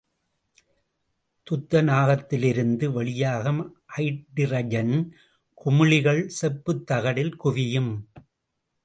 [1.47, 3.61] துத்தநாகத்திலிருந்து வெளியாகும்
[3.97, 4.95] அய்டிரஜன்
[5.65, 7.91] குமிழிகள் செப்புத் தகட்டில் குவியும்.